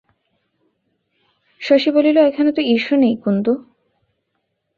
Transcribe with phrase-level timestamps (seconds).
[1.61, 3.45] শশী বলিল, এখন তো ইশও নেই কুন্দ?